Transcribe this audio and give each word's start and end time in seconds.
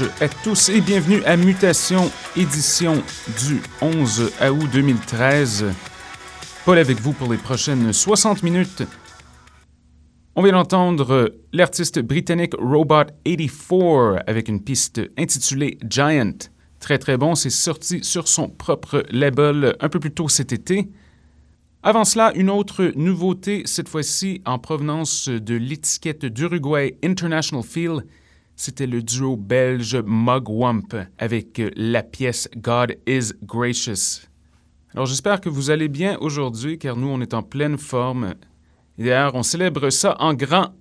Dimanche 0.00 0.22
à 0.22 0.28
tous 0.28 0.68
et 0.68 0.80
bienvenue 0.80 1.22
à 1.24 1.36
Mutation, 1.36 2.10
édition 2.36 3.02
du 3.46 3.60
11 3.80 4.32
août 4.50 4.68
2013. 4.72 5.66
Paul 6.64 6.78
avec 6.78 7.00
vous 7.00 7.12
pour 7.12 7.30
les 7.30 7.38
prochaines 7.38 7.92
60 7.92 8.42
minutes. 8.42 8.82
On 10.36 10.42
vient 10.42 10.52
d'entendre 10.52 11.34
l'artiste 11.52 11.98
britannique 12.00 12.54
Robot 12.58 13.04
84 13.24 14.22
avec 14.26 14.48
une 14.48 14.62
piste 14.62 15.00
intitulée 15.18 15.78
Giant. 15.88 16.38
Très 16.78 16.98
très 16.98 17.16
bon, 17.16 17.34
c'est 17.34 17.50
sorti 17.50 18.02
sur 18.02 18.28
son 18.28 18.48
propre 18.48 19.04
label 19.10 19.76
un 19.80 19.88
peu 19.88 20.00
plus 20.00 20.12
tôt 20.12 20.28
cet 20.28 20.52
été. 20.52 20.88
Avant 21.82 22.04
cela, 22.04 22.32
une 22.34 22.50
autre 22.50 22.92
nouveauté, 22.96 23.62
cette 23.64 23.88
fois-ci 23.88 24.42
en 24.44 24.58
provenance 24.58 25.28
de 25.28 25.54
l'étiquette 25.54 26.26
d'Uruguay 26.26 26.96
International 27.02 27.64
Feel. 27.64 28.02
C'était 28.62 28.86
le 28.86 29.02
duo 29.02 29.38
belge 29.38 29.96
Mugwump 30.04 30.94
avec 31.16 31.62
la 31.76 32.02
pièce 32.02 32.46
God 32.58 32.94
is 33.06 33.32
Gracious. 33.42 34.26
Alors 34.92 35.06
j'espère 35.06 35.40
que 35.40 35.48
vous 35.48 35.70
allez 35.70 35.88
bien 35.88 36.18
aujourd'hui 36.20 36.76
car 36.78 36.94
nous 36.94 37.06
on 37.06 37.22
est 37.22 37.32
en 37.32 37.42
pleine 37.42 37.78
forme. 37.78 38.34
D'ailleurs, 38.98 39.34
on 39.34 39.42
célèbre 39.42 39.88
ça 39.88 40.14
en 40.18 40.34
grand. 40.34 40.74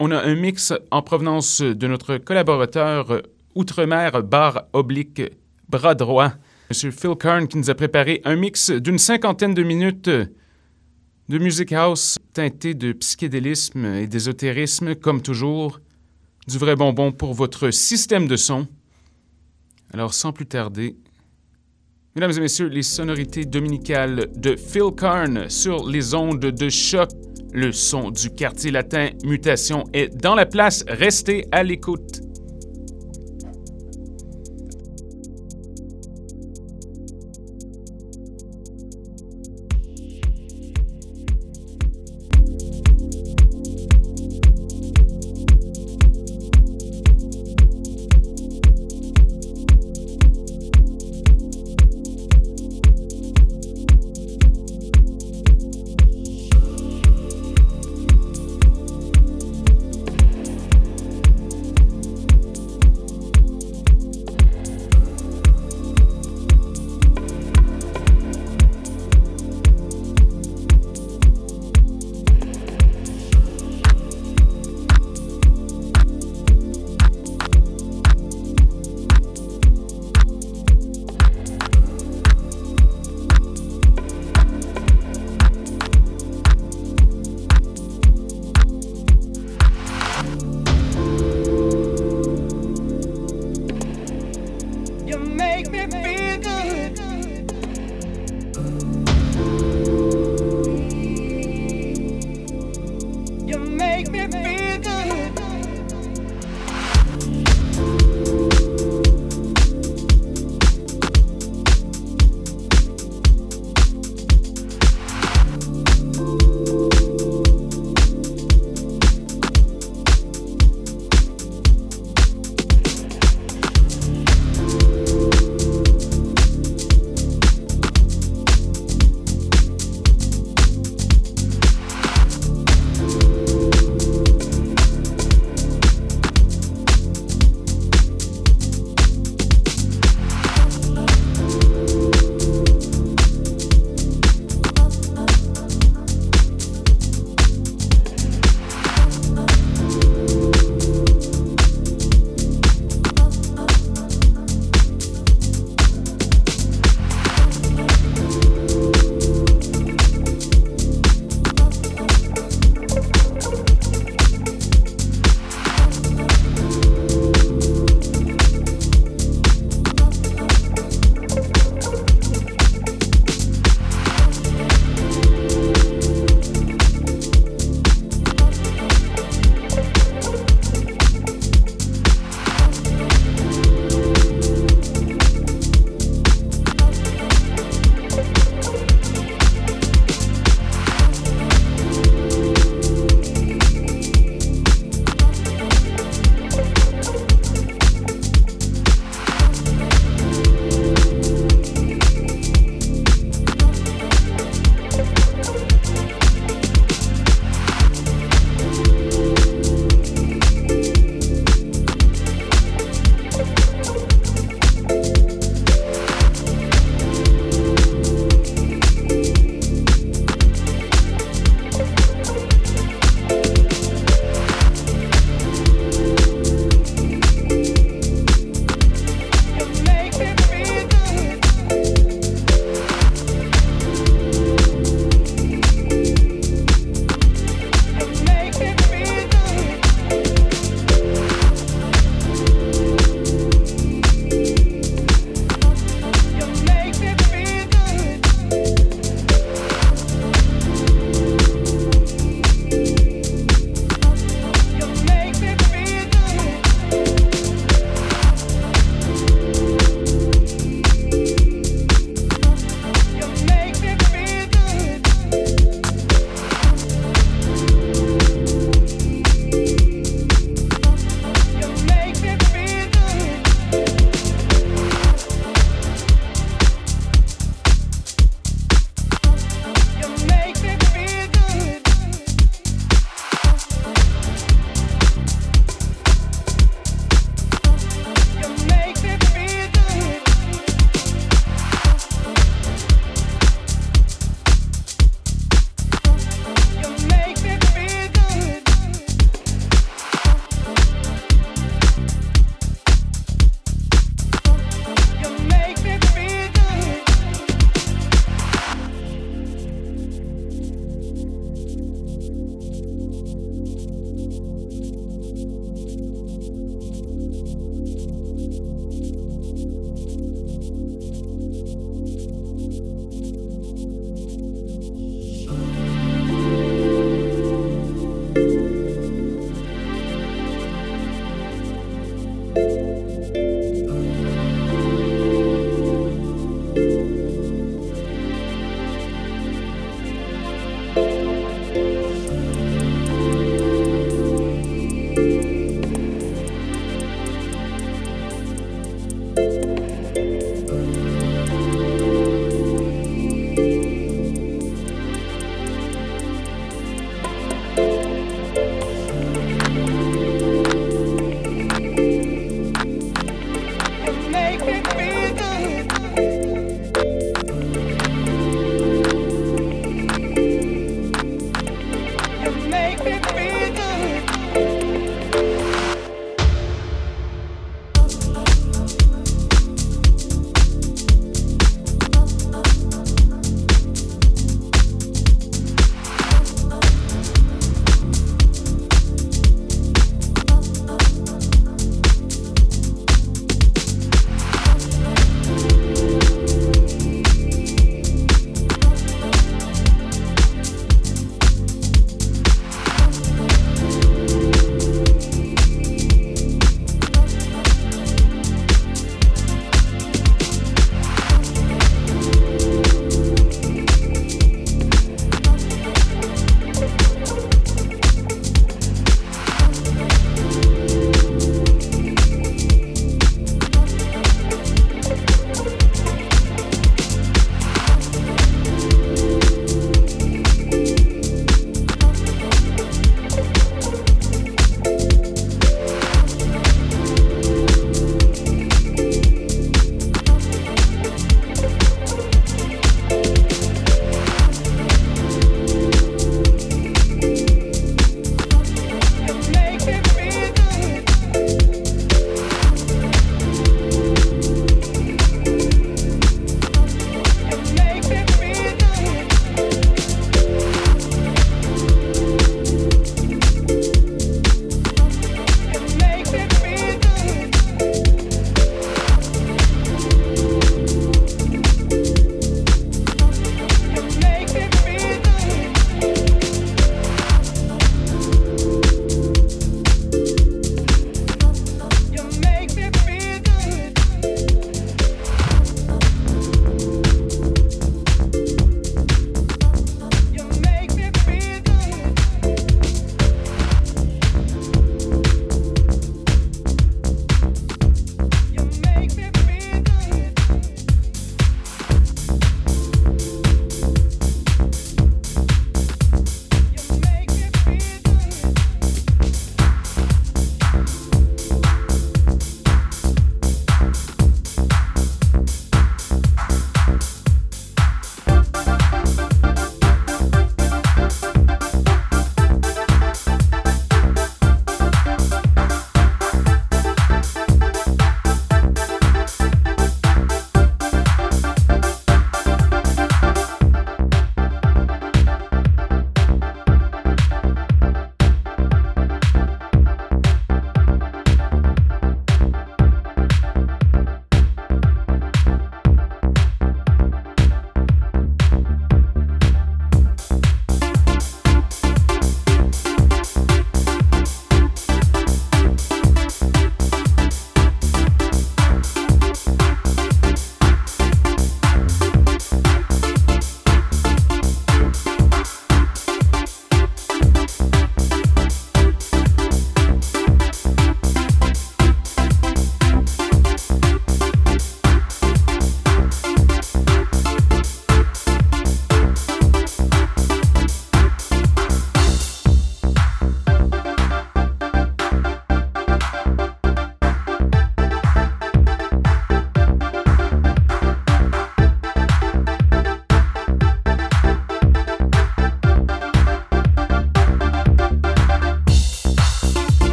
On 0.00 0.10
a 0.10 0.18
un 0.18 0.34
mix 0.34 0.72
en 0.90 1.02
provenance 1.02 1.60
de 1.60 1.86
notre 1.86 2.16
collaborateur 2.16 3.20
Outre-mer 3.54 4.22
barre 4.22 4.64
oblique 4.72 5.20
bras 5.68 5.94
droit 5.94 6.32
M. 6.70 6.90
Phil 6.90 7.16
Karn 7.20 7.48
qui 7.48 7.58
nous 7.58 7.68
a 7.68 7.74
préparé 7.74 8.22
un 8.24 8.36
mix 8.36 8.70
d'une 8.70 8.96
cinquantaine 8.96 9.52
de 9.52 9.62
minutes 9.62 10.08
de 10.08 11.38
music 11.38 11.70
house 11.72 12.16
teintée 12.32 12.72
de 12.72 12.92
psychédélisme 12.92 13.84
et 13.84 14.06
d'ésotérisme, 14.06 14.94
comme 14.94 15.20
toujours. 15.20 15.80
Du 16.48 16.56
vrai 16.56 16.76
bonbon 16.76 17.12
pour 17.12 17.34
votre 17.34 17.70
système 17.70 18.26
de 18.26 18.36
son. 18.36 18.66
Alors, 19.92 20.14
sans 20.14 20.32
plus 20.32 20.46
tarder, 20.46 20.96
mesdames 22.14 22.32
et 22.34 22.40
messieurs, 22.40 22.68
les 22.68 22.82
sonorités 22.82 23.44
dominicales 23.44 24.30
de 24.34 24.56
Phil 24.56 24.94
Karn 24.96 25.50
sur 25.50 25.86
les 25.86 26.14
ondes 26.14 26.40
de 26.40 26.68
choc. 26.70 27.10
Le 27.52 27.70
son 27.70 28.10
du 28.10 28.30
quartier 28.30 28.70
latin 28.70 29.10
Mutation 29.24 29.84
est 29.92 30.08
dans 30.08 30.34
la 30.34 30.46
place. 30.46 30.86
Restez 30.88 31.44
à 31.52 31.62
l'écoute. 31.62 32.22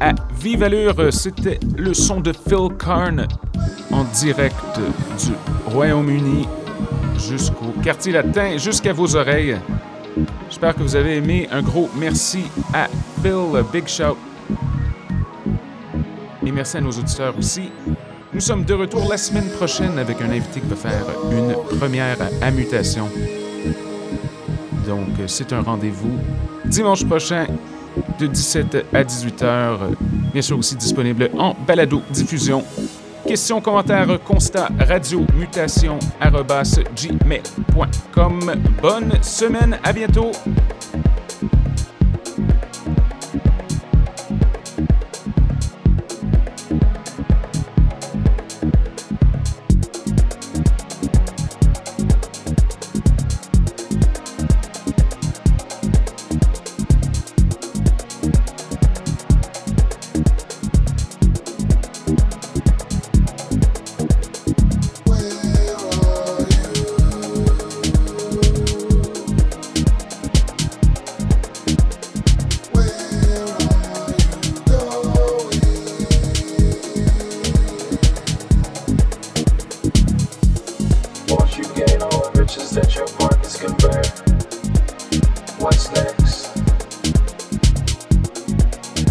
À 0.00 0.12
vive 0.40 0.62
allure. 0.62 1.12
C'était 1.12 1.58
le 1.76 1.94
son 1.94 2.20
de 2.20 2.32
Phil 2.32 2.68
Karn 2.78 3.26
en 3.92 4.04
direct 4.04 4.80
du 5.24 5.32
Royaume-Uni 5.66 6.46
jusqu'au 7.18 7.72
quartier 7.82 8.12
latin, 8.12 8.56
jusqu'à 8.56 8.92
vos 8.92 9.16
oreilles. 9.16 9.56
J'espère 10.48 10.74
que 10.74 10.82
vous 10.82 10.96
avez 10.96 11.16
aimé. 11.16 11.48
Un 11.50 11.62
gros 11.62 11.88
merci 11.98 12.44
à 12.72 12.88
Phil, 13.22 13.64
big 13.72 13.86
shout. 13.86 14.16
Et 16.44 16.52
merci 16.52 16.76
à 16.76 16.80
nos 16.80 16.92
auditeurs 16.92 17.36
aussi. 17.38 17.70
Nous 18.32 18.40
sommes 18.40 18.64
de 18.64 18.74
retour 18.74 19.08
la 19.08 19.16
semaine 19.16 19.48
prochaine 19.48 19.98
avec 19.98 20.20
un 20.20 20.30
invité 20.30 20.60
qui 20.60 20.66
va 20.68 20.76
faire 20.76 21.06
une 21.32 21.78
première 21.78 22.18
à 22.42 22.50
mutation. 22.50 23.08
Donc, 24.86 25.08
c'est 25.26 25.52
un 25.52 25.62
rendez-vous 25.62 26.18
dimanche 26.64 27.04
prochain 27.04 27.46
de 28.18 28.26
17 28.26 28.86
à 28.92 29.04
18 29.04 29.42
h. 29.42 29.78
Bien 30.32 30.42
sûr 30.42 30.58
aussi 30.58 30.76
disponible 30.76 31.30
en 31.38 31.54
balado 31.66 32.02
diffusion. 32.10 32.64
Questions, 33.26 33.60
commentaires, 33.60 34.22
constats, 34.24 34.68
radio, 34.78 35.26
mutation, 35.36 35.98
gmail.com. 36.94 38.54
Bonne 38.80 39.22
semaine, 39.22 39.78
à 39.82 39.92
bientôt! 39.92 40.30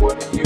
what 0.06 0.20
do 0.32 0.38
you 0.38 0.45